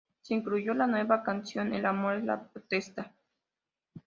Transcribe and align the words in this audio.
Se 0.23 0.33
incluyó 0.33 0.73
la 0.73 0.87
nueva 0.87 1.21
canción 1.21 1.75
"El 1.75 1.85
amor 1.85 2.15
es 2.15 2.23
la 2.23 2.41
protesta". 2.43 3.13